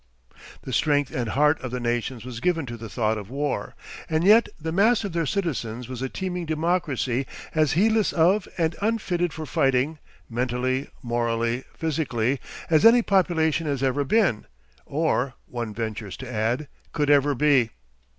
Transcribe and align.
The 0.63 0.73
strength 0.73 1.13
and 1.13 1.29
heart 1.29 1.61
of 1.61 1.69
the 1.69 1.79
nations 1.79 2.25
was 2.25 2.39
given 2.39 2.65
to 2.65 2.75
the 2.75 2.89
thought 2.89 3.19
of 3.19 3.29
war, 3.29 3.75
and 4.09 4.23
yet 4.23 4.49
the 4.59 4.71
mass 4.71 5.03
of 5.03 5.13
their 5.13 5.27
citizens 5.27 5.87
was 5.87 6.01
a 6.01 6.09
teeming 6.09 6.47
democracy 6.47 7.27
as 7.53 7.73
heedless 7.73 8.11
of 8.11 8.47
and 8.57 8.75
unfitted 8.81 9.31
for 9.31 9.45
fighting, 9.45 9.99
mentally, 10.27 10.89
morally, 11.03 11.65
physically, 11.77 12.39
as 12.67 12.83
any 12.83 13.03
population 13.03 13.67
has 13.67 13.83
ever 13.83 14.03
been 14.03 14.47
or, 14.87 15.35
one 15.45 15.71
ventures 15.71 16.17
to 16.17 16.27
add, 16.33 16.67
could 16.93 17.11
ever 17.11 17.35
be. 17.35 17.69